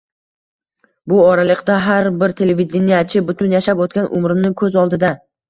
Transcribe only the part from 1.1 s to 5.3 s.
bu oraliqda har bir televideniyechi butun yashab o‘tgan umrini ko‘z oldida